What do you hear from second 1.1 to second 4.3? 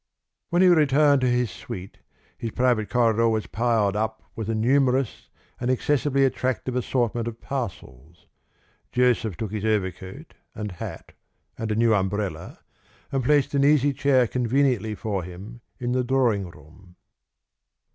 to his suite, his private corridor was piled up